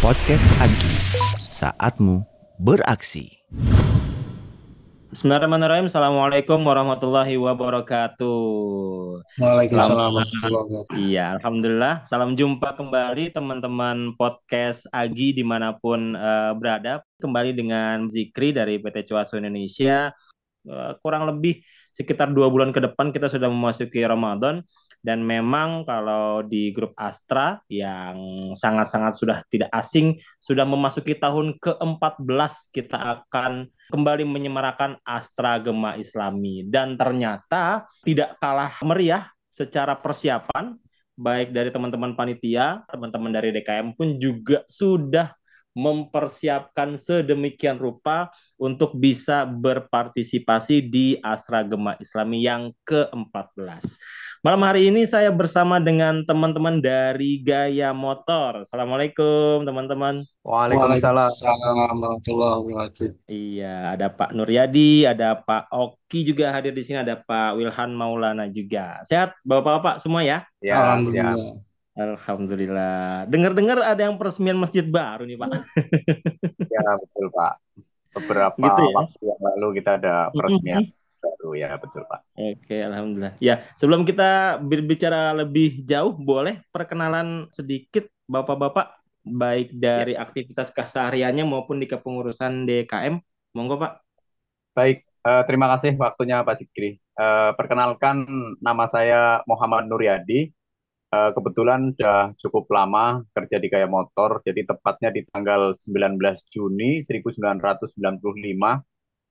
[0.00, 0.94] Podcast Agi,
[1.52, 2.24] saatmu
[2.56, 3.44] beraksi.
[5.12, 5.92] Bismillahirrahmanirrahim.
[5.92, 8.40] Assalamualaikum warahmatullahi wabarakatuh.
[9.36, 10.96] Waalaikumsalam warahmatullahi wabarakatuh.
[10.96, 12.08] Iya, alhamdulillah.
[12.08, 17.04] Salam jumpa kembali teman-teman podcast Agi di mana pun uh, berada.
[17.20, 20.16] Kembali dengan Zikri dari PT Cuaso Indonesia.
[20.64, 21.60] Uh, kurang lebih
[21.92, 24.64] sekitar dua bulan ke depan kita sudah memasuki Ramadan
[25.06, 28.18] dan memang kalau di grup Astra yang
[28.58, 36.66] sangat-sangat sudah tidak asing sudah memasuki tahun ke-14 kita akan kembali menyemarakan Astra Gema Islami
[36.66, 40.74] dan ternyata tidak kalah meriah secara persiapan
[41.16, 45.32] baik dari teman-teman panitia, teman-teman dari DKM pun juga sudah
[45.76, 54.00] mempersiapkan sedemikian rupa untuk bisa berpartisipasi di Astra Gema Islami yang ke-14.
[54.46, 58.62] Malam hari ini saya bersama dengan teman-teman dari Gaya Motor.
[58.62, 60.22] Assalamualaikum teman-teman.
[60.46, 63.26] Waalaikumsalam warahmatullahi wabarakatuh.
[63.26, 68.46] Iya, ada Pak Nuryadi, ada Pak Oki juga hadir di sini, ada Pak Wilhan Maulana
[68.46, 69.02] juga.
[69.02, 70.46] Sehat Bapak-bapak semua ya?
[70.62, 71.58] Ya, Alhamdulillah.
[71.98, 73.26] Alhamdulillah.
[73.26, 75.50] Dengar-dengar ada yang peresmian masjid baru nih Pak.
[76.70, 77.54] ya betul Pak.
[78.14, 78.94] Beberapa gitu ya?
[78.94, 80.86] waktu yang lalu kita ada peresmian
[81.18, 82.20] baru ya betul Pak.
[82.36, 83.34] Oke Alhamdulillah.
[83.42, 90.26] Ya sebelum kita berbicara lebih jauh, boleh perkenalan sedikit Bapak-bapak baik dari ya.
[90.26, 93.22] aktivitas kesehariannya maupun di kepengurusan DKM.
[93.54, 94.02] Monggo Pak.
[94.74, 96.98] Baik, uh, terima kasih waktunya Pak Zikri.
[97.16, 98.26] Uh, perkenalkan
[98.60, 100.52] nama saya Muhammad Nuryadi
[101.06, 106.18] Uh, kebetulan sudah cukup lama kerja di Gaya Motor, jadi tepatnya di tanggal 19
[106.50, 107.94] Juni 1995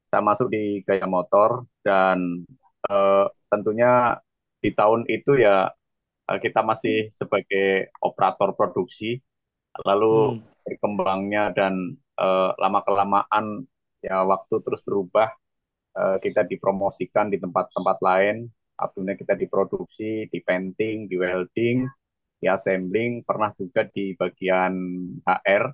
[0.05, 2.45] saya masuk di Gaya Motor dan
[2.89, 4.21] uh, tentunya
[4.61, 5.69] di tahun itu ya
[6.29, 9.21] uh, kita masih sebagai operator produksi,
[9.85, 10.65] lalu hmm.
[10.65, 13.65] berkembangnya dan uh, lama kelamaan
[14.01, 15.29] ya waktu terus berubah,
[15.97, 18.49] uh, kita dipromosikan di tempat-tempat lain.
[18.75, 21.87] Akhirnya kita diproduksi, di painting, di welding,
[22.43, 24.75] di assembling, pernah juga di bagian
[25.23, 25.71] HR,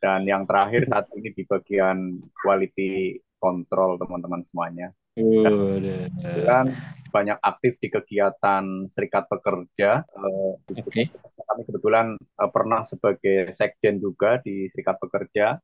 [0.00, 4.92] dan yang terakhir saat ini di bagian quality control teman-teman semuanya.
[5.16, 6.76] Dan
[7.10, 10.06] banyak aktif di kegiatan serikat pekerja.
[10.06, 11.10] Eh, okay.
[11.42, 15.58] Kami kebetulan eh, pernah sebagai sekjen juga di serikat pekerja,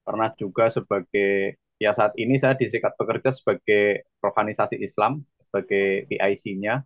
[0.00, 6.80] pernah juga sebagai ya saat ini saya di serikat pekerja sebagai organisasi Islam sebagai PIC-nya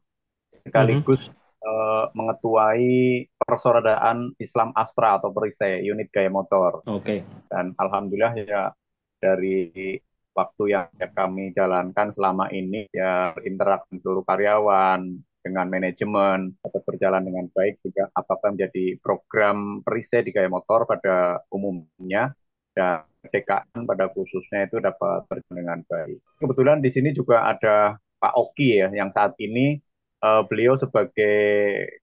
[0.66, 1.62] sekaligus mm -hmm.
[1.62, 6.82] uh, mengetuai persaudaraan Islam Astra atau Perisai unit gaya motor.
[6.90, 7.02] Oke.
[7.06, 7.18] Okay.
[7.46, 8.74] Dan alhamdulillah ya
[9.22, 9.94] dari
[10.40, 17.48] waktu yang kami jalankan selama ini ya interaksi seluruh karyawan dengan manajemen tetap berjalan dengan
[17.52, 22.32] baik sehingga apakah menjadi program perisai di gaya motor pada umumnya
[22.76, 26.18] dan DKN pada khususnya itu dapat berjalan dengan baik.
[26.40, 29.80] Kebetulan di sini juga ada Pak Oki ya yang saat ini
[30.24, 31.36] uh, beliau sebagai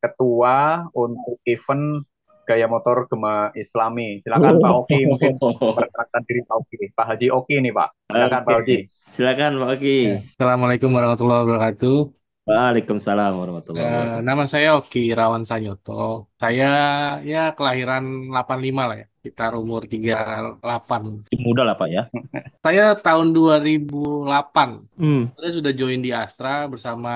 [0.01, 2.05] ketua untuk event
[2.47, 4.24] gaya motor Gema Islami.
[4.24, 6.75] Silakan Pak Oki mungkin memperkenalkan diri Pak Oki.
[6.96, 7.90] Pak Haji Oki nih Pak.
[8.08, 8.78] Silakan Pak Haji.
[9.12, 10.00] Silakan Pak Oki.
[10.40, 11.97] Assalamualaikum warahmatullahi wabarakatuh.
[12.47, 14.18] Waalaikumsalam warahmatullahi eh, wabarakatuh.
[14.18, 16.31] Uh, nama saya Oki Rawan Sanyoto.
[16.40, 16.72] Saya
[17.28, 20.64] ya kelahiran 85 lah ya sekitar umur 38.
[21.35, 22.08] Muda lah Pak ya.
[22.64, 24.24] Saya tahun 2008.
[24.96, 25.35] Hmm.
[25.35, 27.12] Saya sudah join di Astra bersama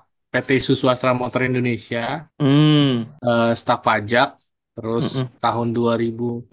[0.00, 0.32] hmm.
[0.32, 2.32] PT Susu Astra Motor Indonesia.
[2.40, 3.12] Hmm.
[3.20, 4.41] Uh, staf pajak.
[4.72, 5.36] Terus hmm.
[5.36, 6.48] tahun 2016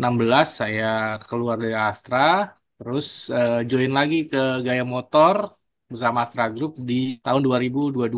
[0.47, 2.52] saya keluar dari Astra.
[2.80, 5.56] Terus uh, join lagi ke Gaya Motor
[5.90, 8.12] bersama Astra Group di tahun 2022,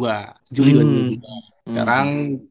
[0.52, 1.22] Juli hmm.
[1.22, 1.72] 2022.
[1.72, 2.08] Sekarang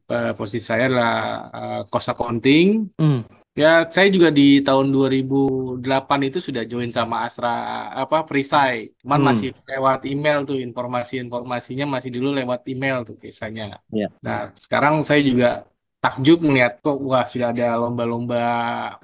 [0.09, 1.17] uh, posisi saya adalah
[1.51, 2.89] uh, cost accounting.
[2.97, 3.21] Hmm.
[3.51, 5.83] Ya, saya juga di tahun 2008
[6.23, 8.95] itu sudah join sama Astra apa Perisai.
[9.03, 9.27] Cuman hmm.
[9.27, 13.75] masih lewat email tuh informasi-informasinya masih dulu lewat email tuh biasanya.
[13.91, 14.07] Yeah.
[14.23, 15.67] Nah, sekarang saya juga
[16.01, 18.41] takjub melihat kok wah sudah ada lomba-lomba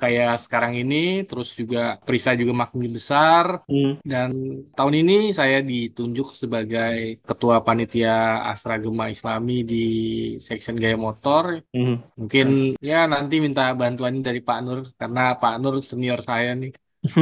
[0.02, 4.02] kayak sekarang ini terus juga Prisa juga makin besar hmm.
[4.02, 4.34] dan
[4.74, 9.86] tahun ini saya ditunjuk sebagai ketua panitia Astra Gema Islami di
[10.42, 12.18] section gaya motor hmm.
[12.18, 12.82] mungkin hmm.
[12.82, 16.74] ya nanti minta bantuan dari Pak Nur karena Pak Nur senior saya nih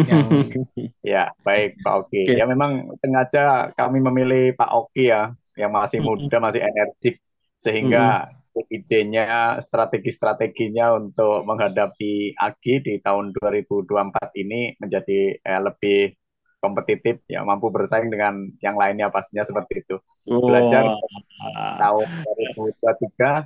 [0.07, 0.55] yang...
[1.11, 2.39] ya baik Pak Oki okay.
[2.39, 7.19] ya memang sengaja kami memilih Pak Oki ya yang masih muda masih energik
[7.59, 16.15] sehingga hmm idenya, strategi-strateginya untuk menghadapi AGI di tahun 2024 ini menjadi eh, lebih
[16.63, 19.95] kompetitif, ya mampu bersaing dengan yang lainnya pastinya seperti itu.
[20.31, 20.41] Oh.
[20.41, 20.97] Belajar
[21.77, 22.07] tahun
[22.81, 23.45] 2023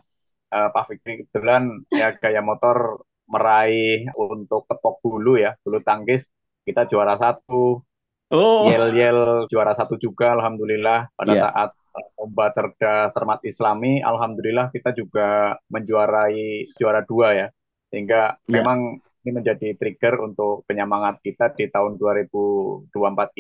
[0.56, 6.32] uh, Pak Fikri kebetulan ya gaya motor meraih untuk tepok bulu ya, bulu tangkis
[6.64, 7.84] kita juara satu.
[8.30, 8.70] Oh.
[8.70, 11.44] Yel-yel juara satu juga, alhamdulillah pada yeah.
[11.50, 11.70] saat
[12.18, 17.48] lomba cerdas cermat Islami, alhamdulillah kita juga menjuarai juara dua ya,
[17.92, 18.54] sehingga yeah.
[18.60, 22.90] memang ini menjadi trigger untuk penyemangat kita di tahun 2024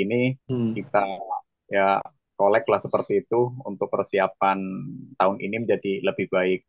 [0.03, 0.71] ini hmm.
[0.75, 1.03] kita
[1.71, 2.03] ya
[2.35, 4.59] kolek lah seperti itu untuk persiapan
[5.15, 6.61] tahun ini menjadi lebih baik.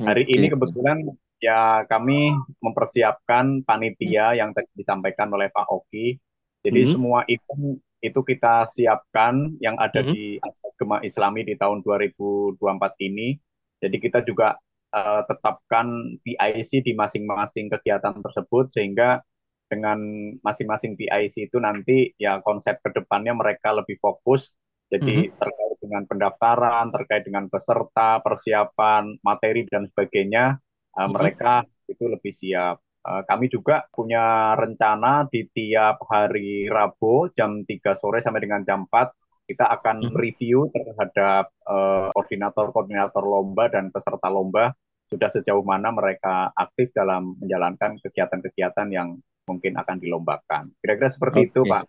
[0.00, 0.32] Hari okay.
[0.32, 1.04] ini kebetulan
[1.40, 6.16] ya kami mempersiapkan panitia yang tadi disampaikan oleh Pak Oki.
[6.60, 6.90] Jadi hmm.
[6.92, 10.08] semua event itu kita siapkan yang ada hmm.
[10.08, 10.40] di
[10.80, 12.56] Gema Islami di tahun 2024
[13.04, 13.36] ini.
[13.76, 14.56] Jadi kita juga
[14.96, 19.20] uh, tetapkan PIC di masing-masing kegiatan tersebut sehingga
[19.68, 20.00] dengan
[20.40, 24.56] masing-masing PIC itu nanti ya konsep ke depannya mereka lebih fokus
[24.90, 25.38] jadi mm -hmm.
[25.38, 31.10] terkait dengan pendaftaran, terkait dengan peserta, persiapan, materi dan sebagainya, uh, mm -hmm.
[31.14, 31.52] mereka
[31.86, 32.82] itu lebih siap.
[33.00, 38.84] Uh, kami juga punya rencana di tiap hari Rabu jam 3 sore sampai dengan jam
[38.84, 39.08] 4
[39.50, 40.20] kita akan mm -hmm.
[40.22, 44.70] review terhadap uh, koordinator-koordinator lomba dan peserta lomba
[45.10, 49.18] sudah sejauh mana mereka aktif dalam menjalankan kegiatan-kegiatan yang
[49.50, 50.70] mungkin akan dilombakan.
[50.78, 51.48] Kira-kira seperti okay.
[51.50, 51.82] itu, Pak.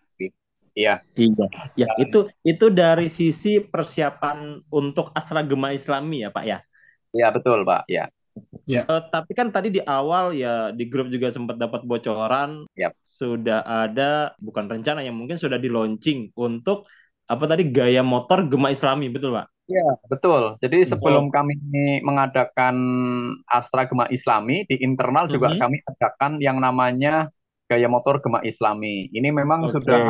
[0.74, 0.94] Iya.
[1.14, 1.46] Iya.
[1.78, 6.58] Ya, itu itu dari sisi persiapan untuk Asra Gema Islami ya, Pak ya.
[7.14, 7.86] Iya, betul, Pak.
[7.86, 8.10] Ya.
[8.64, 8.88] Ya.
[8.88, 12.96] Uh, tapi kan tadi di awal ya di grup juga sempat dapat bocoran yep.
[13.04, 16.88] sudah ada bukan rencana yang mungkin sudah di launching untuk
[17.32, 19.48] apa tadi gaya motor Gema Islami, betul, Pak?
[19.72, 20.60] Iya, betul.
[20.60, 21.32] Jadi sebelum oh.
[21.32, 21.56] kami
[22.04, 22.76] mengadakan
[23.48, 25.62] Astra Gema Islami di internal juga mm -hmm.
[25.64, 27.32] kami adakan yang namanya
[27.64, 29.08] gaya motor Gema Islami.
[29.08, 29.72] Ini memang okay.
[29.80, 30.00] sudah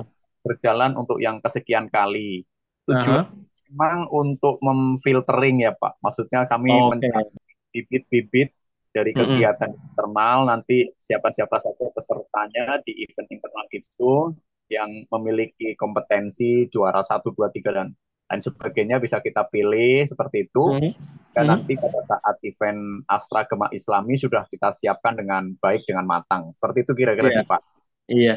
[0.42, 2.42] berjalan untuk yang kesekian kali.
[2.90, 3.70] Tujuan uh -huh.
[3.70, 6.02] memang untuk memfiltering ya Pak.
[6.02, 7.06] Maksudnya kami oh, okay.
[7.06, 7.30] mencari
[7.70, 8.50] bibit-bibit
[8.92, 9.88] dari kegiatan mm -hmm.
[9.94, 14.36] internal nanti siapa-siapa saja pesertanya di event internal itu
[14.72, 17.92] yang memiliki kompetensi juara satu dua tiga dan
[18.32, 20.92] lain sebagainya bisa kita pilih seperti itu mm -hmm.
[21.36, 21.48] dan mm -hmm.
[21.52, 26.88] nanti pada saat event Astra Gema Islami sudah kita siapkan dengan baik dengan matang seperti
[26.88, 27.44] itu kira-kira yeah.
[27.44, 27.62] sih Pak
[28.10, 28.36] Iya.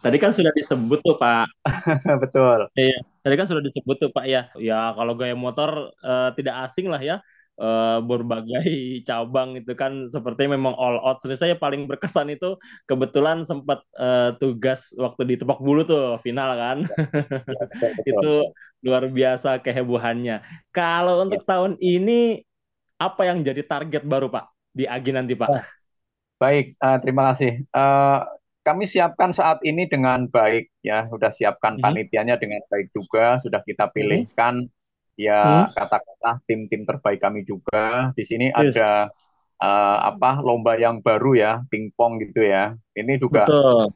[0.00, 1.46] Tadi kan sudah disebut tuh Pak.
[2.24, 2.72] Betul.
[2.74, 2.98] Iya.
[3.20, 4.48] Tadi kan sudah disebut tuh Pak ya.
[4.56, 7.20] Ya kalau gaya motor uh, tidak asing lah ya.
[7.58, 8.70] Uh, berbagai
[9.08, 11.18] cabang itu kan seperti memang all out.
[11.18, 12.54] Sebenarnya saya paling berkesan itu
[12.86, 16.78] kebetulan sempat uh, tugas waktu di Tepak Bulu tuh final kan.
[16.86, 17.10] Ya,
[17.82, 18.32] ya, itu
[18.86, 20.38] luar biasa kehebohannya.
[20.70, 21.48] Kalau untuk ya.
[21.50, 22.46] tahun ini
[22.98, 25.50] apa yang jadi target baru Pak di Agi nanti Pak?
[26.38, 27.66] Baik, uh, terima kasih.
[27.74, 28.22] Uh,
[28.62, 31.82] kami siapkan saat ini dengan baik ya, sudah siapkan hmm.
[31.82, 33.94] panitianya dengan baik juga, sudah kita hmm.
[33.96, 34.77] pilihkan hmm.
[35.18, 38.14] Ya kata-kata tim-tim terbaik kami juga.
[38.14, 38.54] Di sini yes.
[38.54, 38.90] ada
[39.58, 42.78] uh, apa lomba yang baru ya, pingpong gitu ya.
[42.94, 43.90] Ini juga Betul.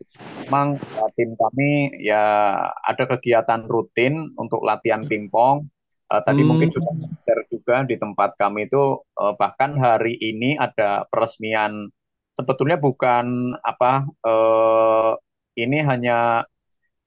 [0.45, 5.71] memang uh, tim kami ya ada kegiatan rutin untuk latihan pingpong.
[6.13, 6.49] Uh, tadi hmm.
[6.51, 6.93] mungkin sudah
[7.25, 11.89] share juga di tempat kami itu uh, bahkan hari ini ada peresmian
[12.37, 15.17] sebetulnya bukan apa uh,
[15.57, 16.45] ini hanya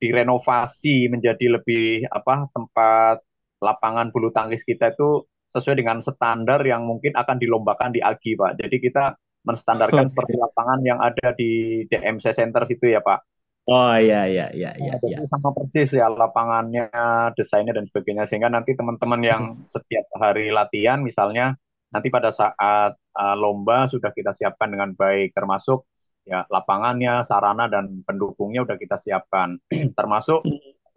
[0.02, 3.22] direnovasi menjadi lebih apa tempat
[3.66, 8.52] lapangan bulu tangkis kita itu sesuai dengan standar yang mungkin akan dilombakan di AGI Pak.
[8.62, 13.20] Jadi kita menstandarkan seperti lapangan yang ada di DMC Center situ ya Pak.
[13.66, 14.94] Oh iya iya iya iya.
[14.94, 15.26] Nah, ya.
[15.26, 16.86] sama persis ya lapangannya,
[17.34, 21.58] desainnya dan sebagainya sehingga nanti teman-teman yang setiap hari latihan misalnya
[21.90, 25.82] nanti pada saat uh, lomba sudah kita siapkan dengan baik termasuk
[26.30, 29.58] ya lapangannya, sarana dan pendukungnya sudah kita siapkan.
[29.98, 30.46] termasuk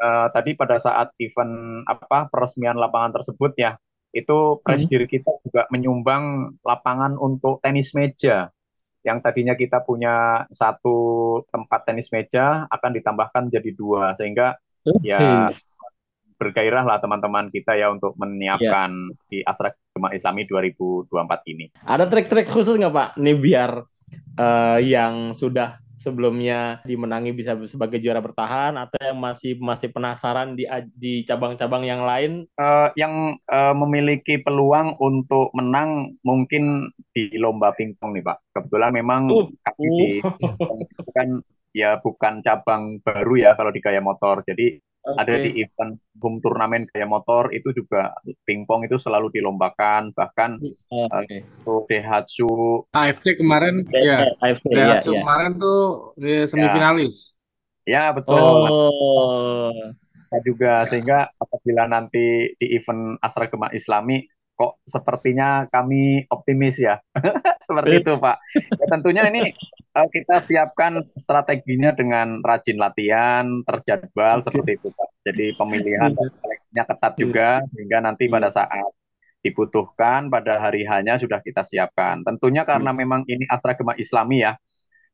[0.00, 3.76] uh, tadi pada saat event apa peresmian lapangan tersebut ya
[4.14, 5.10] itu presidir hmm.
[5.10, 8.48] kita juga menyumbang lapangan untuk tenis meja
[9.06, 15.12] yang tadinya kita punya satu tempat tenis meja akan ditambahkan jadi dua sehingga okay.
[15.12, 15.52] ya
[16.38, 19.26] bergairah lah teman-teman kita ya untuk menyiapkan yeah.
[19.26, 21.10] di Astra Gema Islami 2024
[21.50, 21.66] ini.
[21.82, 23.08] Ada trik-trik khusus nggak Pak?
[23.18, 23.82] Nih biar
[24.38, 30.64] uh, yang sudah sebelumnya dimenangi bisa sebagai juara bertahan atau yang masih masih penasaran di
[30.94, 32.46] di cabang-cabang yang lain?
[32.56, 38.38] Uh, yang uh, memiliki peluang untuk menang mungkin di lomba pingpong nih Pak.
[38.54, 40.34] Kebetulan memang uh, kami uh.
[40.38, 41.28] di kan
[41.76, 44.40] ya bukan cabang baru ya kalau di gaya motor.
[44.46, 45.18] Jadi okay.
[45.18, 48.14] ada di event home turnamen gaya motor itu juga
[48.44, 50.58] pingpong itu selalu dilombakan bahkan
[50.90, 51.46] okay.
[51.66, 57.32] uh, Daihatsu AFC kemarin ya AFC Daihatsu ya, kemarin tuh di semifinalis
[57.86, 59.72] ya, ya betul oh.
[60.28, 64.28] Nah, juga sehingga apabila nanti di event Astra Gema Islami
[64.58, 66.98] kok sepertinya kami optimis ya.
[67.66, 68.36] Seperti itu, Pak.
[68.58, 69.54] Ya, tentunya ini
[69.94, 74.50] uh, kita siapkan strateginya dengan rajin latihan, terjadwal okay.
[74.50, 75.08] seperti itu, Pak.
[75.30, 77.20] Jadi pemilihan dan seleksinya ketat iya.
[77.22, 78.34] juga sehingga nanti iya.
[78.34, 78.90] pada saat
[79.38, 82.26] dibutuhkan pada hari hanya sudah kita siapkan.
[82.26, 82.98] Tentunya karena iya.
[82.98, 84.58] memang ini asrama Islami ya,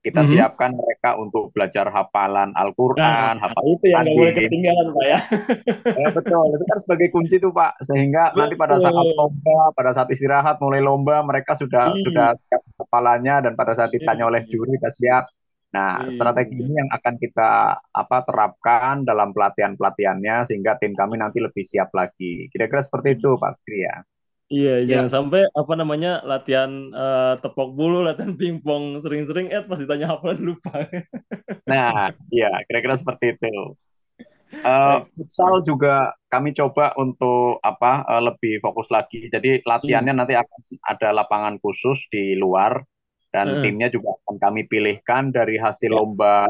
[0.05, 0.37] kita mm -hmm.
[0.37, 5.21] siapkan mereka untuk belajar hafalan Al-Quran, nah, hafalan itu yang nggak boleh ketinggalan Pak ya.
[6.05, 6.09] ya.
[6.13, 8.39] Betul, itu kan sebagai kunci tuh Pak, sehingga betul.
[8.45, 12.05] nanti pada saat lomba, pada saat istirahat mulai lomba mereka sudah hmm.
[12.05, 15.25] sudah siap hafalannya dan pada saat ditanya oleh juri kita siap.
[15.73, 16.13] Nah, hmm.
[16.13, 21.65] strategi ini yang akan kita apa terapkan dalam pelatihan pelatihannya sehingga tim kami nanti lebih
[21.65, 22.53] siap lagi.
[22.53, 24.05] Kira-kira seperti itu Pak Fikri ya.
[24.55, 24.87] Iya, ya.
[24.87, 30.31] jangan sampai apa namanya latihan uh, tepok bulu, latihan pingpong sering-sering, eh pas ditanya apa
[30.47, 30.87] lupa.
[31.67, 33.75] nah, iya, kira-kira seperti itu.
[34.63, 39.27] Uh, futsal juga kami coba untuk apa uh, lebih fokus lagi.
[39.27, 40.21] Jadi latihannya hmm.
[40.23, 42.79] nanti akan ada lapangan khusus di luar
[43.35, 43.63] dan hmm.
[43.67, 45.99] timnya juga akan kami pilihkan dari hasil ya.
[45.99, 46.47] lomba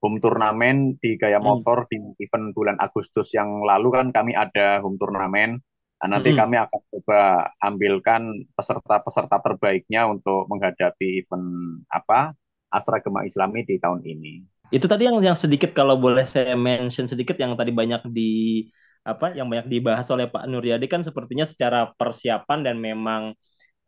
[0.00, 1.44] home turnamen di gaya hmm.
[1.44, 1.88] motor hmm.
[1.92, 5.60] di event bulan Agustus yang lalu kan kami ada home turnamen
[5.96, 6.38] Nah, nanti hmm.
[6.38, 7.20] kami akan coba
[7.64, 8.22] ambilkan
[8.52, 12.36] peserta-peserta terbaiknya untuk menghadapi event apa
[12.68, 14.44] Astra Gema Islami di tahun ini.
[14.68, 18.66] Itu tadi yang yang sedikit kalau boleh saya mention sedikit yang tadi banyak di
[19.06, 23.38] apa yang banyak dibahas oleh Pak Nuryadi kan sepertinya secara persiapan dan memang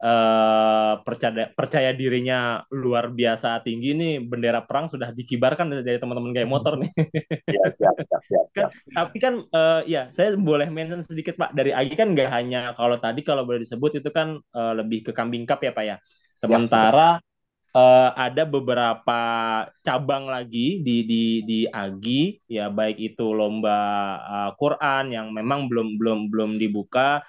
[0.03, 6.49] uh, percaya percaya dirinya luar biasa tinggi nih bendera perang sudah dikibarkan dari teman-teman gaya
[6.49, 6.91] motor nih.
[7.49, 11.73] Ya, siap, siap, siap, kan, tapi kan uh, ya saya boleh mention sedikit Pak dari
[11.73, 15.49] Agi kan nggak hanya kalau tadi kalau boleh disebut itu kan uh, lebih ke kambing
[15.49, 15.97] cup ya Pak ya.
[16.39, 17.29] Sementara ya,
[17.79, 19.23] uh, ada beberapa
[19.81, 23.81] cabang lagi di di di Agi ya baik itu lomba
[24.23, 27.25] uh, Quran yang memang belum belum belum dibuka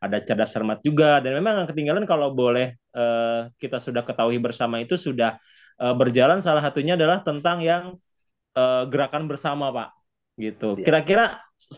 [0.00, 4.80] ada cerdas cermat juga dan memang yang ketinggalan kalau boleh uh, kita sudah ketahui bersama
[4.80, 5.36] itu sudah
[5.76, 8.00] uh, berjalan salah satunya adalah tentang yang
[8.56, 9.88] uh, gerakan bersama Pak
[10.40, 10.80] gitu.
[10.80, 10.84] Iya.
[10.88, 11.24] Kira-kira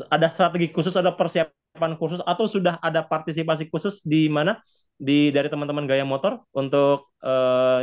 [0.07, 4.63] ada strategi khusus ada persiapan khusus atau sudah ada partisipasi khusus di mana
[4.95, 7.11] di dari teman-teman gaya motor untuk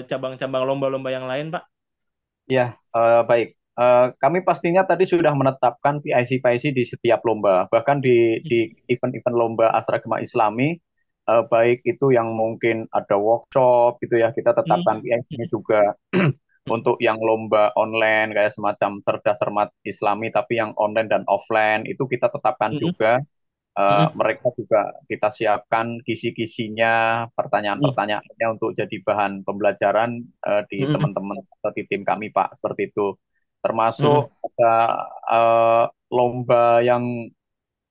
[0.08, 1.64] cabang-cabang lomba-lomba yang lain Pak?
[2.48, 3.59] Ya, uh, baik.
[3.80, 9.72] Uh, kami pastinya tadi sudah menetapkan PIC-PIC di setiap lomba, bahkan di di event-event lomba
[9.72, 10.76] Asragama Islami,
[11.30, 15.06] uh, baik itu yang mungkin ada workshop gitu ya, kita tetapkan hmm.
[15.06, 15.96] PIC-nya juga
[16.76, 22.04] untuk yang lomba online kayak semacam cerdas cermat Islami, tapi yang online dan offline itu
[22.10, 22.82] kita tetapkan hmm.
[22.82, 23.22] juga.
[23.80, 24.18] Uh, hmm.
[24.18, 31.88] Mereka juga kita siapkan kisi-kisinya, pertanyaan-pertanyaannya untuk jadi bahan pembelajaran uh, di teman-teman atau di
[31.88, 33.16] tim kami Pak, seperti itu
[33.60, 34.48] termasuk hmm.
[34.56, 34.74] ada
[35.28, 37.30] uh, lomba yang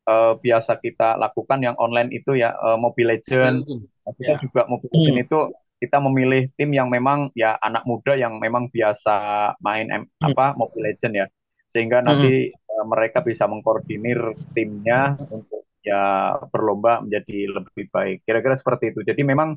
[0.09, 3.63] uh, biasa kita lakukan yang online itu ya uh, Mobile Legend.
[3.69, 4.41] Nah, kita ya.
[4.41, 5.27] juga Mobile Legend hmm.
[5.29, 5.39] itu
[5.79, 10.33] kita memilih tim yang memang ya anak muda yang memang biasa main hmm.
[10.33, 11.27] apa Mobile Legend ya.
[11.69, 12.81] Sehingga nanti hmm.
[12.81, 18.25] uh, mereka bisa mengkoordinir timnya untuk ya berlomba menjadi lebih baik.
[18.25, 19.01] Kira-kira seperti itu.
[19.05, 19.55] Jadi memang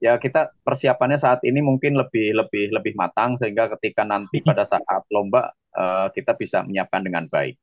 [0.00, 5.04] ya kita persiapannya saat ini mungkin lebih lebih lebih matang sehingga ketika nanti pada saat
[5.12, 7.54] lomba uh, kita bisa menyiapkan dengan baik.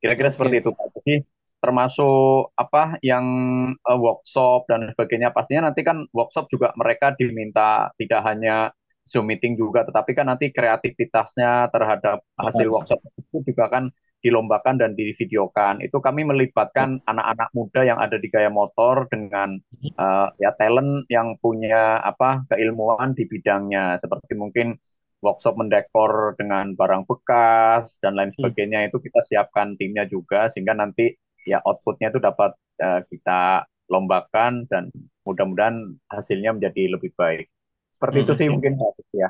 [0.00, 0.88] Kira-kira seperti itu Pak.
[1.00, 1.14] Jadi
[1.60, 3.24] termasuk apa yang
[3.72, 8.68] uh, workshop dan sebagainya pastinya nanti kan workshop juga mereka diminta tidak hanya
[9.04, 13.88] Zoom meeting juga tetapi kan nanti kreativitasnya terhadap hasil workshop itu juga kan
[14.24, 15.84] dilombakan dan divideokan.
[15.84, 19.60] Itu kami melibatkan anak-anak muda yang ada di Gaya Motor dengan
[20.00, 24.80] uh, ya talent yang punya apa keilmuan di bidangnya seperti mungkin
[25.20, 28.40] workshop mendekor dengan barang bekas dan lain hmm.
[28.40, 31.12] sebagainya itu kita siapkan timnya juga sehingga nanti
[31.44, 34.88] ya outputnya itu dapat uh, kita lombakan dan
[35.28, 37.52] mudah-mudahan hasilnya menjadi lebih baik.
[37.92, 38.24] Seperti hmm.
[38.24, 38.72] itu sih mungkin
[39.12, 39.28] ya.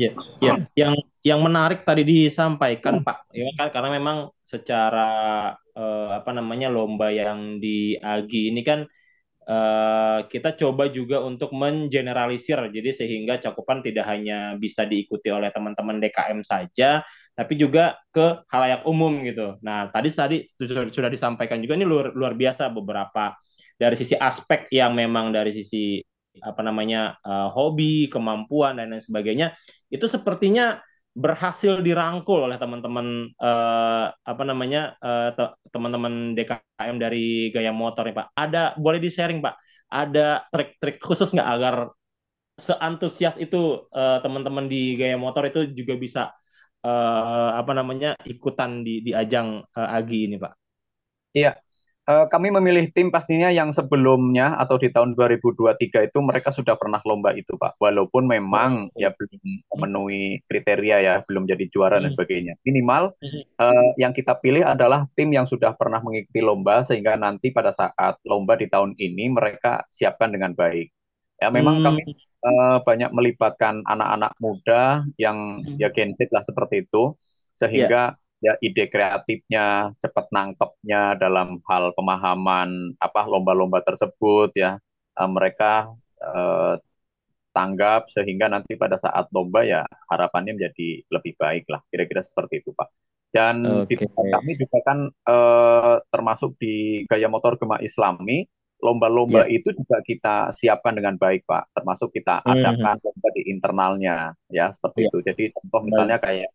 [0.00, 0.54] Ya, ya.
[0.72, 3.04] Yang yang menarik tadi disampaikan hmm.
[3.04, 5.10] Pak, ya kan karena memang secara
[5.76, 8.88] uh, apa namanya lomba yang di Agi ini kan
[9.44, 16.00] uh, kita coba juga untuk mengeneralisir, jadi sehingga cakupan tidak hanya bisa diikuti oleh teman-teman
[16.00, 17.04] DKM saja,
[17.36, 19.60] tapi juga ke halayak umum gitu.
[19.60, 23.36] Nah, tadi tadi sudah, sudah disampaikan juga ini luar luar biasa beberapa
[23.76, 26.00] dari sisi aspek yang memang dari sisi
[26.40, 29.52] apa namanya uh, hobi, kemampuan dan lain sebagainya
[29.90, 30.78] itu sepertinya
[31.10, 35.34] berhasil dirangkul oleh teman-teman uh, apa namanya uh,
[35.74, 38.26] teman-teman DKM dari Gaya Motor nih Pak.
[38.38, 39.54] Ada boleh di sharing Pak?
[39.90, 41.74] Ada trik-trik khusus nggak agar
[42.54, 46.22] seantusias itu uh, teman-teman di Gaya Motor itu juga bisa
[46.86, 50.52] uh, apa namanya ikutan di di ajang uh, Agi ini Pak?
[51.34, 51.58] Iya,
[52.32, 57.36] kami memilih tim pastinya yang sebelumnya atau di tahun 2023 itu mereka sudah pernah lomba
[57.36, 57.76] itu Pak.
[57.76, 58.98] Walaupun memang oh.
[58.98, 59.36] ya belum
[59.76, 62.16] memenuhi kriteria ya, belum jadi juara dan hmm.
[62.16, 62.54] sebagainya.
[62.64, 63.12] Minimal
[63.60, 68.16] uh, yang kita pilih adalah tim yang sudah pernah mengikuti lomba sehingga nanti pada saat
[68.24, 70.88] lomba di tahun ini mereka siapkan dengan baik.
[71.40, 71.84] Ya memang hmm.
[71.84, 72.02] kami
[72.44, 75.76] uh, banyak melibatkan anak-anak muda yang hmm.
[75.76, 77.16] ya Gen Z lah seperti itu
[77.56, 84.80] sehingga yeah ya ide kreatifnya, cepat nangkepnya dalam hal pemahaman apa lomba-lomba tersebut ya
[85.20, 85.92] uh, mereka
[86.24, 86.80] uh,
[87.52, 92.72] tanggap sehingga nanti pada saat lomba ya harapannya menjadi lebih baik lah kira-kira seperti itu
[92.72, 92.88] Pak.
[93.30, 93.94] Dan okay.
[93.94, 98.42] di tempat kami juga kan uh, termasuk di gaya motor gema Islami
[98.80, 99.60] lomba-lomba yeah.
[99.60, 102.52] itu juga kita siapkan dengan baik Pak termasuk kita mm-hmm.
[102.56, 103.06] adakan mm -hmm.
[103.06, 104.16] lomba di internalnya
[104.50, 105.08] ya seperti yeah.
[105.12, 105.18] itu.
[105.22, 106.50] Jadi contoh misalnya kayak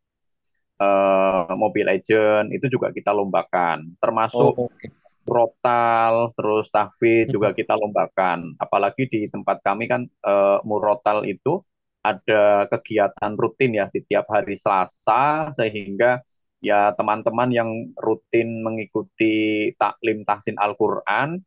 [0.79, 4.91] uh, Mobile Legend itu juga kita lombakan, termasuk oh, okay.
[5.25, 8.53] Murotal, terus tahfidz juga kita lombakan.
[8.61, 11.57] Apalagi di tempat kami kan uh, Murotal itu
[12.05, 16.21] ada kegiatan rutin ya di tiap hari Selasa sehingga
[16.61, 21.41] ya teman-teman yang rutin mengikuti taklim tahsin Al-Qur'an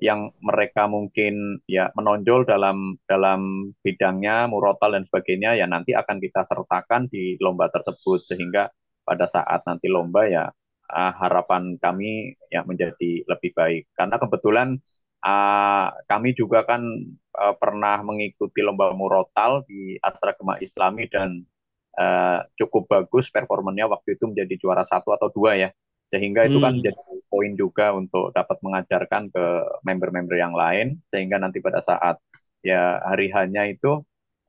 [0.00, 6.48] yang mereka mungkin ya menonjol dalam dalam bidangnya murotal dan sebagainya ya nanti akan kita
[6.48, 8.24] sertakan di lomba tersebut.
[8.24, 8.72] Sehingga
[9.04, 10.48] pada saat nanti lomba ya
[10.88, 13.92] uh, harapan kami ya menjadi lebih baik.
[13.92, 14.80] Karena kebetulan
[15.20, 16.80] uh, kami juga kan
[17.36, 21.44] uh, pernah mengikuti lomba murotal di Astra Gema Islami dan
[22.00, 25.68] uh, cukup bagus performanya waktu itu menjadi juara satu atau dua ya.
[26.10, 26.82] Sehingga itu kan hmm.
[26.82, 29.44] kan jadi poin juga untuk dapat mengajarkan ke
[29.86, 32.18] member-member yang lain sehingga nanti pada saat
[32.60, 34.02] ya hari hanya itu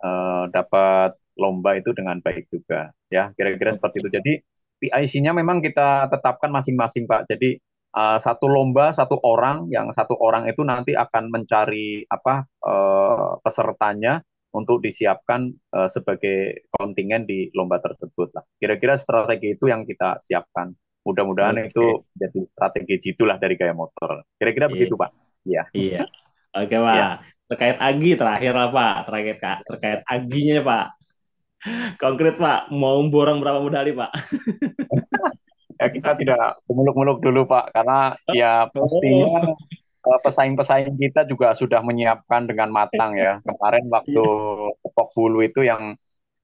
[0.03, 4.33] uh, dapat lomba itu dengan baik juga ya kira-kira seperti itu jadi
[4.81, 7.29] PIC-nya memang kita tetapkan masing-masing Pak.
[7.29, 7.61] Jadi
[7.93, 14.25] uh, satu lomba satu orang, yang satu orang itu nanti akan mencari apa uh, pesertanya
[14.51, 18.43] untuk disiapkan uh, sebagai kontingen di lomba tersebut lah.
[18.57, 20.73] Kira-kira strategi itu yang kita siapkan.
[21.01, 21.69] Mudah-mudahan okay.
[21.73, 24.21] itu jadi strategi jitulah dari gaya motor.
[24.37, 24.73] Kira-kira yeah.
[24.73, 25.09] begitu Pak.
[25.45, 25.63] Iya.
[25.73, 26.01] Iya.
[26.61, 26.95] Oke Pak.
[26.95, 27.13] Yeah.
[27.51, 28.93] Terkait Agi terakhir lah Pak.
[29.09, 30.85] Terkait terkait Aginya Pak.
[32.01, 34.11] Konkret Pak, mau borong berapa medali Pak?
[35.81, 39.53] ya kita tidak muluk-muluk dulu Pak, karena ya pastinya
[40.05, 40.19] oh.
[40.21, 43.37] pesaing-pesaing kita juga sudah menyiapkan dengan matang ya.
[43.45, 44.25] Kemarin waktu
[44.81, 45.97] tepok bulu itu yang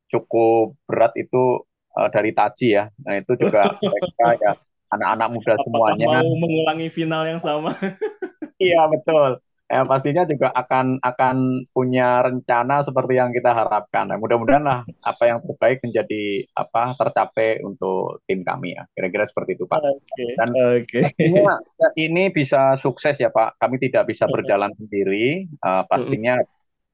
[0.07, 1.66] cukup berat itu
[1.97, 2.85] uh, dari Taji ya.
[3.01, 4.51] Nah itu juga mereka ya
[4.93, 6.07] anak-anak muda Apakah semuanya.
[6.21, 7.73] Mau mengulangi final yang sama?
[8.61, 14.07] iya betul ya pastinya juga akan akan punya rencana seperti yang kita harapkan.
[14.07, 18.87] Nah, mudah-mudahan lah apa yang terbaik menjadi apa tercapai untuk tim kami ya.
[18.95, 19.83] Kira-kira seperti itu Pak.
[19.83, 20.31] Okay.
[20.39, 21.03] Dan okay.
[21.11, 23.59] Pastinya, ya, ini bisa sukses ya Pak.
[23.59, 25.51] Kami tidak bisa berjalan sendiri.
[25.59, 26.39] Uh, pastinya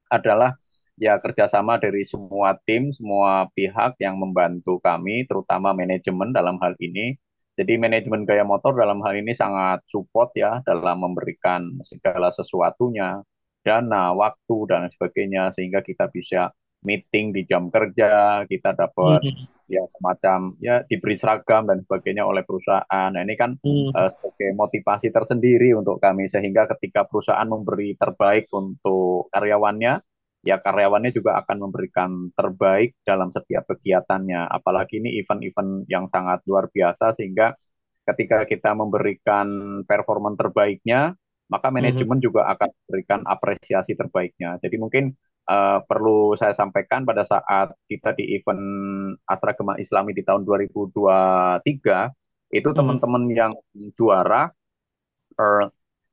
[0.09, 0.57] adalah
[0.99, 7.17] ya kerjasama dari semua tim, semua pihak yang membantu kami, terutama manajemen dalam hal ini
[7.53, 13.21] jadi manajemen gaya motor dalam hal ini sangat support ya dalam memberikan segala sesuatunya,
[13.61, 16.49] dana, waktu dan sebagainya sehingga kita bisa
[16.81, 19.69] meeting di jam kerja, kita dapat mm-hmm.
[19.69, 23.09] ya semacam ya diberi seragam dan sebagainya oleh perusahaan.
[23.13, 23.93] Nah, ini kan mm.
[23.93, 30.01] uh, sebagai motivasi tersendiri untuk kami sehingga ketika perusahaan memberi terbaik untuk karyawannya,
[30.43, 34.51] ya karyawannya juga akan memberikan terbaik dalam setiap kegiatannya.
[34.51, 37.55] Apalagi ini event-event yang sangat luar biasa sehingga
[38.03, 39.47] ketika kita memberikan
[39.87, 41.15] performa terbaiknya,
[41.47, 41.73] maka mhm.
[41.79, 42.27] manajemen mm-hmm.
[42.27, 44.59] juga akan memberikan apresiasi terbaiknya.
[44.59, 45.15] Jadi mungkin
[45.47, 48.63] uh, perlu saya sampaikan pada saat kita di event
[49.23, 52.75] Astra Gema Islami di tahun 2023 itu mm-hmm.
[52.75, 53.53] teman-teman yang
[53.95, 54.51] juara
[55.39, 55.65] uh,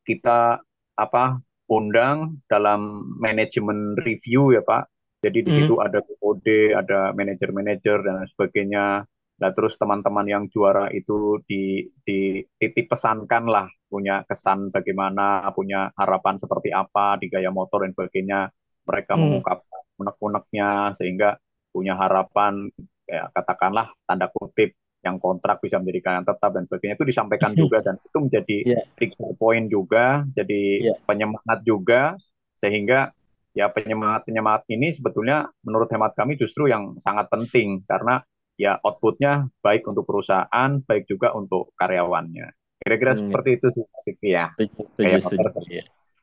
[0.07, 0.63] kita
[0.95, 4.91] apa undang dalam manajemen review ya Pak.
[5.21, 5.85] Jadi di situ hmm.
[5.85, 9.05] ada BOD, ada manajer-manajer dan sebagainya.
[9.41, 15.93] Nah terus teman-teman yang juara itu di, di titip pesankan lah punya kesan bagaimana, punya
[15.93, 18.49] harapan seperti apa di gaya motor dan sebagainya.
[18.89, 19.21] Mereka hmm.
[19.21, 21.37] mengungkapkan unek-uneknya sehingga
[21.71, 22.67] punya harapan
[23.05, 27.81] ya katakanlah tanda kutip yang kontrak bisa menjadi yang tetap dan sebagainya itu disampaikan juga
[27.81, 28.85] dan itu menjadi yeah.
[28.97, 30.99] trigger point juga, jadi yeah.
[31.09, 32.21] penyemangat juga
[32.61, 33.17] sehingga
[33.57, 38.23] ya penyemangat penyemangat ini sebetulnya menurut hemat kami justru yang sangat penting karena
[38.61, 42.53] ya outputnya baik untuk perusahaan, baik juga untuk karyawannya.
[42.81, 43.21] Kira-kira hmm.
[43.25, 43.85] seperti itu sih,
[44.21, 44.53] ya.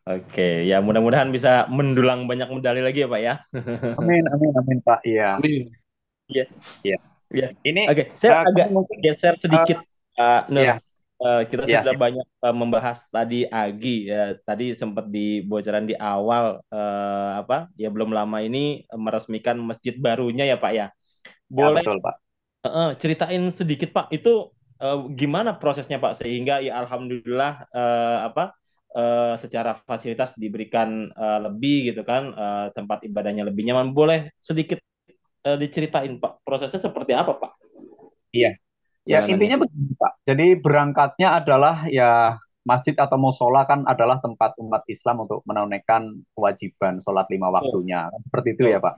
[0.08, 3.34] Oke, ya mudah-mudahan bisa mendulang banyak medali lagi ya Pak ya.
[4.00, 5.04] amin, amin, amin Pak.
[5.04, 5.42] Iya.
[6.32, 6.46] Iya.
[6.86, 6.98] Iya.
[7.28, 7.52] Ya.
[7.60, 8.06] Ini Oke, okay.
[8.16, 9.84] saya uh, agak mungkin geser sedikit
[10.16, 10.64] uh, uh, Nur.
[10.64, 10.78] Yeah.
[11.20, 14.40] uh, kita ya, sudah banyak uh, membahas tadi Agi ya.
[14.48, 17.68] Tadi sempat di bocoran di awal uh, apa?
[17.76, 20.88] Ya belum lama ini meresmikan masjid barunya ya Pak ya.
[21.52, 22.16] Boleh ya, betul, Pak.
[22.68, 28.56] Uh, ceritain sedikit Pak, itu uh, gimana prosesnya Pak sehingga ya alhamdulillah uh, apa?
[28.98, 34.82] Uh, secara fasilitas diberikan uh, lebih gitu kan uh, tempat ibadahnya lebih nyaman boleh sedikit
[35.48, 37.52] uh, diceritain Pak prosesnya seperti apa Pak?
[38.36, 38.60] Iya,
[39.08, 40.14] Ya intinya begini Pak.
[40.28, 42.36] Jadi berangkatnya adalah ya
[42.68, 48.12] masjid atau musola kan adalah tempat umat Islam untuk menunaikan kewajiban sholat lima waktunya.
[48.12, 48.24] Betul.
[48.28, 48.96] Seperti itu ya Pak.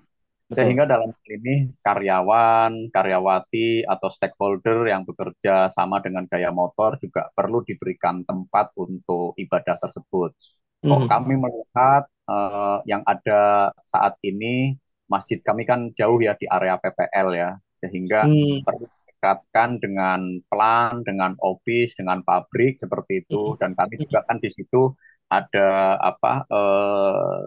[0.50, 0.58] Betul.
[0.58, 7.30] Sehingga dalam hal ini karyawan, karyawati atau stakeholder yang bekerja sama dengan gaya motor juga
[7.38, 10.34] perlu diberikan tempat untuk ibadah tersebut.
[10.82, 11.06] Mm -hmm.
[11.06, 14.74] kami melihat uh, yang ada saat ini
[15.10, 18.64] masjid kami kan jauh ya di area PPL ya, sehingga mm.
[18.64, 23.58] perlu didekatkan dengan plan, dengan office, dengan pabrik seperti itu.
[23.60, 24.96] Dan kami juga kan di situ
[25.28, 26.46] ada apa?
[26.48, 27.46] Eh,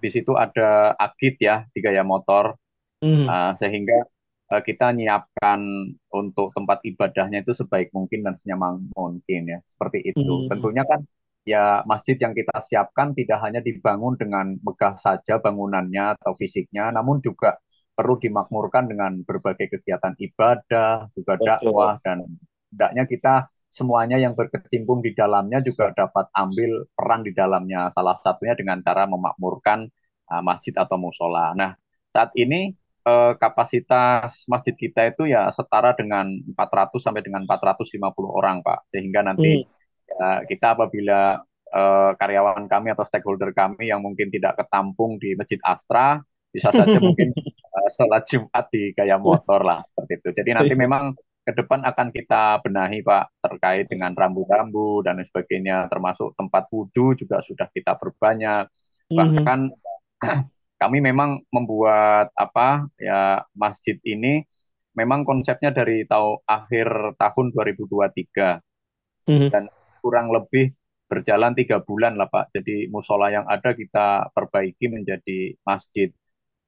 [0.00, 2.56] di situ ada agit ya di gaya motor,
[3.04, 3.28] mm.
[3.28, 4.08] uh, sehingga
[4.48, 5.60] uh, kita menyiapkan
[6.08, 10.46] untuk tempat ibadahnya itu sebaik mungkin dan senyaman mungkin ya seperti itu.
[10.46, 10.48] Mm.
[10.48, 11.04] Tentunya kan
[11.42, 17.18] ya masjid yang kita siapkan tidak hanya dibangun dengan megah saja bangunannya atau fisiknya, namun
[17.18, 17.58] juga
[17.92, 22.24] perlu dimakmurkan dengan berbagai kegiatan ibadah, juga dakwah dan
[22.72, 23.34] hendaknya kita
[23.72, 27.88] semuanya yang berkecimpung di dalamnya juga dapat ambil peran di dalamnya.
[27.92, 29.88] Salah satunya dengan cara memakmurkan
[30.28, 31.56] uh, masjid atau musola.
[31.56, 31.72] Nah,
[32.12, 32.76] saat ini
[33.08, 37.96] uh, kapasitas masjid kita itu ya setara dengan 400 sampai dengan 450
[38.28, 38.92] orang, Pak.
[38.92, 39.81] Sehingga nanti hmm.
[40.12, 41.40] Ya, kita apabila
[41.72, 46.20] uh, karyawan kami atau stakeholder kami yang mungkin tidak ketampung di Masjid Astra
[46.52, 47.32] bisa saja mungkin
[47.72, 50.28] uh, sholat Jumat di gaya motor lah seperti itu.
[50.36, 56.38] Jadi nanti memang ke depan akan kita benahi Pak terkait dengan rambu-rambu dan sebagainya termasuk
[56.38, 58.70] tempat wudhu juga sudah kita perbanyak
[59.10, 59.16] mhm.
[59.18, 59.60] bahkan
[60.82, 64.46] kami memang membuat apa ya masjid ini
[64.98, 68.60] memang konsepnya dari tahun akhir tahun 2023
[69.30, 69.48] mm-hmm.
[69.50, 69.64] dan
[70.02, 70.74] kurang lebih
[71.06, 76.08] berjalan tiga bulan lah Pak jadi musola yang ada kita perbaiki menjadi masjid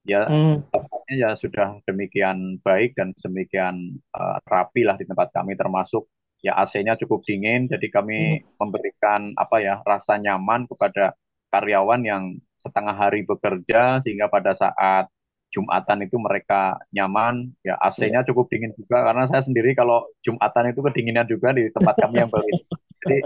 [0.05, 0.69] ya hmm.
[1.09, 6.05] ya sudah demikian baik dan demikian uh, rapi lah di tempat kami termasuk
[6.45, 8.61] ya AC-nya cukup dingin jadi kami hmm.
[8.61, 11.17] memberikan apa ya rasa nyaman kepada
[11.49, 15.09] karyawan yang setengah hari bekerja sehingga pada saat
[15.55, 18.27] Jumatan itu mereka nyaman ya AC-nya iya.
[18.27, 22.29] cukup dingin juga karena saya sendiri kalau Jumatan itu kedinginan juga di tempat kami yang
[22.29, 22.45] baru
[23.05, 23.19] jadi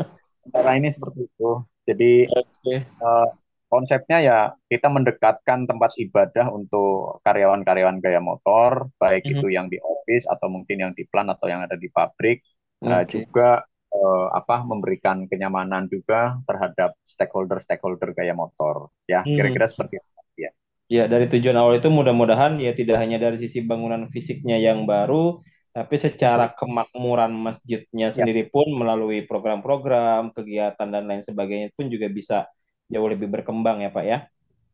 [0.51, 1.51] cara ini seperti itu
[1.89, 2.85] jadi okay.
[3.01, 3.29] uh, eh,
[3.69, 4.39] konsepnya ya
[4.69, 9.37] kita mendekatkan tempat ibadah untuk karyawan-karyawan gaya motor, baik mm -hmm.
[9.41, 12.45] itu yang di office atau mungkin yang di plan atau yang ada di pabrik,
[12.81, 12.89] okay.
[12.89, 13.49] uh, juga
[13.93, 18.93] uh, apa memberikan kenyamanan juga terhadap stakeholder-stakeholder gaya motor.
[19.09, 19.37] Ya, mm.
[19.37, 20.09] kira-kira seperti itu.
[20.39, 20.51] Ya.
[20.89, 25.45] ya, dari tujuan awal itu mudah-mudahan ya tidak hanya dari sisi bangunan fisiknya yang baru,
[25.79, 28.15] tapi secara kemakmuran masjidnya ya.
[28.15, 32.51] sendiri pun melalui program-program, kegiatan dan lain sebagainya pun juga bisa
[32.91, 34.19] jauh lebih berkembang ya Pak ya.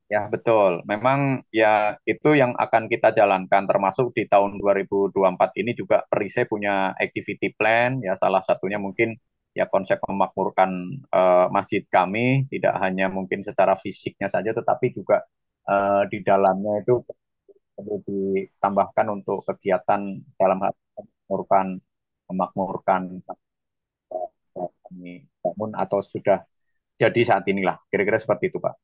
[0.09, 6.05] Ya betul, memang ya itu yang akan kita jalankan termasuk di tahun 2024 ini juga
[6.09, 9.17] Perise punya activity plan ya salah satunya mungkin
[9.57, 10.71] ya konsep memakmurkan
[11.09, 15.25] uh, masjid kami tidak hanya mungkin secara fisiknya saja tetapi juga
[15.69, 17.01] uh, di dalamnya itu
[17.75, 20.01] perlu ditambahkan untuk kegiatan
[20.39, 20.73] dalam hal
[21.29, 21.67] memakmurkan
[22.29, 23.03] memakmurkan
[24.85, 26.45] kami bangun atau sudah
[27.01, 27.81] jadi saat inilah.
[27.91, 28.75] Kira-kira seperti itu, Pak.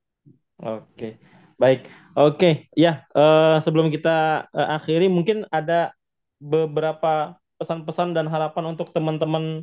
[0.61, 1.17] Oke,
[1.57, 1.87] baik.
[2.19, 5.95] Oke, ya uh, sebelum kita uh, akhiri, mungkin ada
[6.43, 9.63] beberapa pesan-pesan dan harapan untuk teman-teman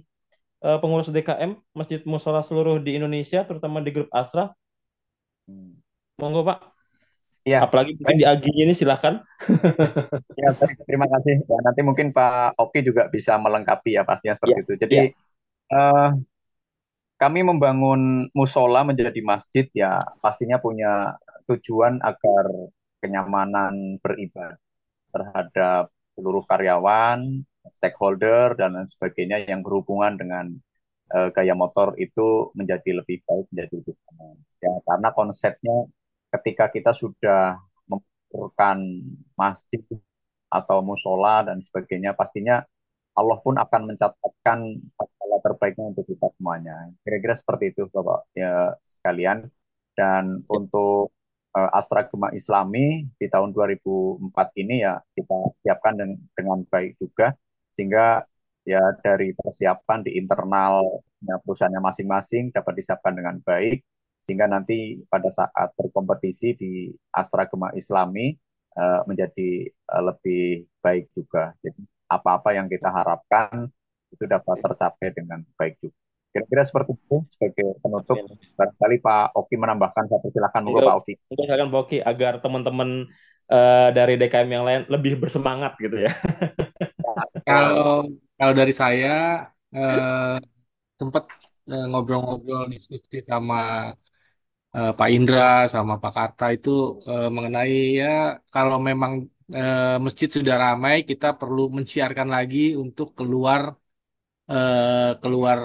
[0.64, 4.54] uh, pengurus DKM Masjid Musola seluruh di Indonesia, terutama di grup Asra.
[5.46, 5.78] Hmm.
[6.18, 6.77] Monggo, Pak.
[7.48, 7.64] Ya.
[7.64, 9.24] Apalagi mungkin di Agi ini silahkan.
[10.42, 10.52] ya,
[10.84, 11.48] terima kasih.
[11.48, 14.64] Ya, nanti mungkin Pak Oki juga bisa melengkapi ya pastinya seperti ya.
[14.68, 14.74] itu.
[14.76, 15.08] Jadi ya.
[15.72, 16.10] uh,
[17.16, 21.16] kami membangun musola menjadi masjid ya pastinya punya
[21.48, 22.46] tujuan agar
[23.00, 24.60] kenyamanan beribadah
[25.16, 27.24] terhadap seluruh karyawan,
[27.78, 30.46] stakeholder dan lain sebagainya yang berhubungan dengan
[31.16, 34.36] uh, gaya motor itu menjadi lebih baik, menjadi lebih aman.
[34.60, 35.78] Ya, karena konsepnya
[36.34, 38.78] ketika kita sudah memperlukan
[39.36, 39.84] masjid
[40.48, 42.64] atau musola dan sebagainya, pastinya
[43.18, 44.60] Allah pun akan mencatatkan
[44.94, 46.94] pahala terbaiknya untuk kita semuanya.
[47.02, 49.50] Kira-kira seperti itu Bapak ya sekalian.
[49.98, 51.18] Dan untuk
[51.58, 57.34] uh, Astra Gema Islami di tahun 2004 ini ya kita siapkan dengan, dengan baik juga
[57.74, 58.22] sehingga
[58.62, 61.02] ya dari persiapan di internal
[61.46, 63.82] perusahaannya masing-masing dapat disiapkan dengan baik
[64.28, 68.36] sehingga nanti pada saat berkompetisi di Astra Gema Islami
[68.76, 71.56] uh, menjadi uh, lebih baik juga.
[71.64, 73.72] Jadi apa-apa yang kita harapkan
[74.12, 75.96] itu dapat tercapai dengan baik juga.
[76.36, 78.20] Kira-kira seperti itu sebagai penutup.
[78.60, 81.14] Barangkali Pak Oki menambahkan satu silakan monggo Pak Oki.
[81.32, 83.08] Silakan Pak Oki agar teman-teman
[83.48, 86.12] uh, dari DKM yang lain lebih bersemangat gitu ya.
[87.48, 90.36] kalau kalau dari saya uh,
[91.00, 91.32] sempat
[91.68, 93.92] ngobrol-ngobrol diskusi sama
[94.78, 95.42] uh, Pak Indra
[95.74, 96.70] sama Pak Karta itu
[97.10, 98.08] uh, mengenai ya
[98.54, 99.14] kalau memang
[99.60, 103.62] uh, masjid sudah ramai kita perlu mensiarkan lagi untuk keluar
[104.52, 105.60] uh, keluar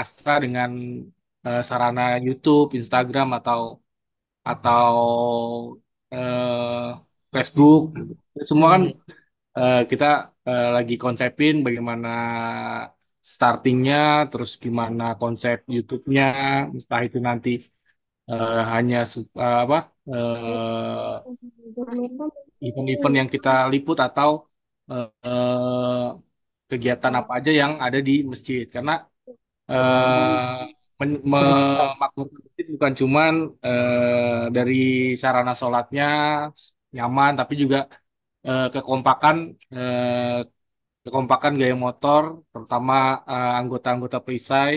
[0.00, 0.70] Astra dengan
[1.46, 3.60] uh, sarana YouTube, Instagram atau
[4.50, 4.94] atau
[6.14, 6.88] uh,
[7.34, 7.80] Facebook
[8.48, 8.82] semua kan
[9.58, 10.06] uh, kita
[10.48, 12.08] uh, lagi konsepin bagaimana
[13.32, 13.96] startingnya,
[14.30, 16.24] terus gimana konsep YouTube-nya,
[16.76, 17.50] entah itu nanti
[18.30, 18.96] uh, hanya
[19.42, 19.76] uh, apa
[22.66, 24.30] event-event uh, yang kita liput atau
[24.90, 26.06] uh,
[26.70, 28.64] kegiatan apa aja yang ada di masjid.
[28.74, 28.92] Karena
[29.70, 30.62] uh,
[31.00, 33.32] memakmurkan masjid bukan cuman
[33.66, 34.74] uh, dari
[35.22, 36.04] sarana sholatnya
[36.94, 37.78] nyaman tapi juga
[38.48, 39.36] uh, kekompakan
[39.74, 40.38] uh,
[41.04, 42.94] kekompakan gaya motor terutama
[43.60, 44.74] anggota-anggota perisai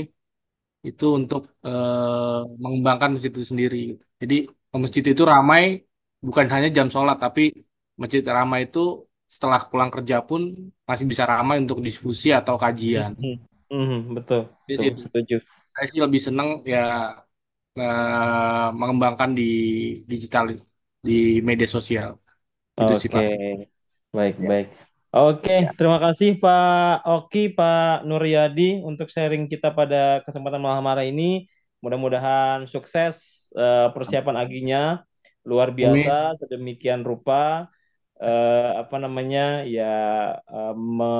[0.90, 4.00] itu untuk uh, mengembangkan masjid itu sendiri.
[4.22, 5.84] Jadi masjid itu ramai
[6.24, 7.66] bukan hanya jam sholat, tapi
[8.00, 13.12] masjid ramai itu setelah pulang kerja pun masih bisa ramai untuk diskusi atau kajian.
[13.68, 14.02] Mm -hmm.
[14.16, 15.36] betul, Jadi, betul, setuju.
[15.76, 17.20] Saya sih lebih senang ya
[17.76, 19.52] uh, mengembangkan di
[20.08, 20.56] digital
[21.04, 22.16] di media sosial.
[22.78, 23.68] Oke, okay.
[24.16, 24.48] baik, ya.
[24.48, 24.87] baik.
[25.08, 25.72] Oke, ya.
[25.72, 31.48] terima kasih Pak Oki, Pak Nuryadi untuk sharing kita pada kesempatan malam hari ini.
[31.80, 35.00] Mudah-mudahan sukses uh, persiapan aginya
[35.48, 36.40] luar biasa Amin.
[36.44, 37.72] sedemikian rupa
[38.20, 39.96] uh, apa namanya ya
[40.44, 41.12] uh, me,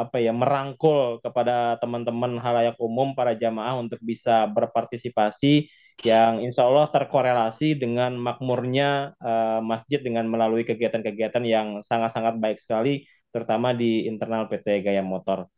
[0.00, 5.68] apa ya merangkul kepada teman-teman halayak umum para jamaah untuk bisa berpartisipasi
[6.02, 13.04] yang insya Allah terkorelasi dengan makmurnya uh, masjid dengan melalui kegiatan-kegiatan yang sangat-sangat baik sekali
[13.34, 15.50] terutama di internal PT Gaya Motor.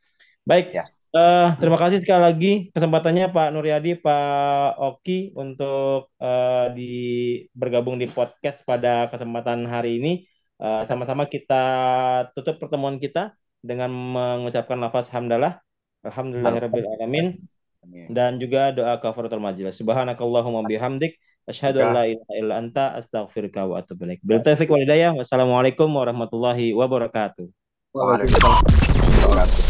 [0.46, 0.84] Baik, ya.
[1.12, 6.94] uh, terima kasih sekali lagi kesempatannya Pak Nuryadi, Pak Oki untuk uh, di
[7.52, 10.12] bergabung di podcast pada kesempatan hari ini.
[10.56, 11.64] eh, sama-sama kita
[12.32, 15.60] tutup pertemuan kita dengan mengucapkan lafaz hamdalah,
[16.00, 17.36] alhamdulillahirabbil alamin
[18.10, 19.78] dan juga doa kafaratul majelis.
[19.78, 24.20] Subhanakallahumma bihamdik asyhadu an la ilaha illa anta astaghfiruka wa atubu ilaik.
[24.22, 25.14] Bil taufiq wal hidayah.
[25.14, 27.65] Wassalamualaikum warahmatullahi wabarakatuh.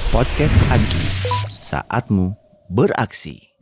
[0.09, 1.05] Podcast Agi,
[1.61, 2.33] saatmu
[2.73, 3.53] beraksi.